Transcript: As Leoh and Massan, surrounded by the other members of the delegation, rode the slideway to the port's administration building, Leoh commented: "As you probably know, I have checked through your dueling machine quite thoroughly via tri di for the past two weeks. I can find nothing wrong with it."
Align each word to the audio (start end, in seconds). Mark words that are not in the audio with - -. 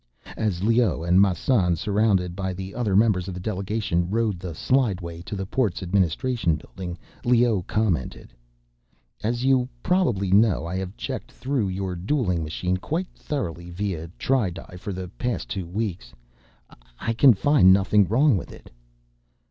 As 0.35 0.63
Leoh 0.63 1.03
and 1.03 1.21
Massan, 1.21 1.75
surrounded 1.75 2.35
by 2.35 2.53
the 2.53 2.73
other 2.73 2.95
members 2.95 3.27
of 3.27 3.35
the 3.35 3.39
delegation, 3.39 4.09
rode 4.09 4.39
the 4.39 4.53
slideway 4.55 5.21
to 5.25 5.35
the 5.35 5.45
port's 5.45 5.83
administration 5.83 6.55
building, 6.55 6.97
Leoh 7.23 7.61
commented: 7.67 8.33
"As 9.23 9.45
you 9.45 9.69
probably 9.83 10.31
know, 10.31 10.65
I 10.65 10.75
have 10.77 10.97
checked 10.97 11.31
through 11.31 11.67
your 11.67 11.95
dueling 11.95 12.43
machine 12.43 12.77
quite 12.77 13.09
thoroughly 13.13 13.69
via 13.69 14.07
tri 14.17 14.49
di 14.49 14.75
for 14.77 14.91
the 14.91 15.07
past 15.19 15.49
two 15.49 15.67
weeks. 15.67 16.13
I 16.99 17.13
can 17.13 17.35
find 17.35 17.71
nothing 17.71 18.07
wrong 18.07 18.37
with 18.37 18.51
it." 18.51 18.71